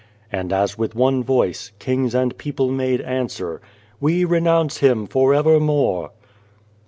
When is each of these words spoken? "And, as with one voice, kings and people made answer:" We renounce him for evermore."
"And, 0.31 0.51
as 0.51 0.79
with 0.79 0.95
one 0.95 1.23
voice, 1.23 1.73
kings 1.77 2.15
and 2.15 2.35
people 2.35 2.71
made 2.71 3.01
answer:" 3.01 3.61
We 4.01 4.25
renounce 4.25 4.77
him 4.77 5.05
for 5.05 5.31
evermore." 5.35 6.09